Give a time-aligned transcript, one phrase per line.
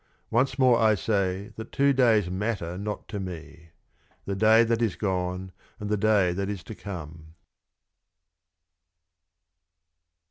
[0.31, 3.69] Once more I say that two Days matter not to me—
[4.25, 7.35] the Day that is gone, and the Day that is to come.